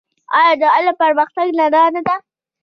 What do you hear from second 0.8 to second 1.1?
او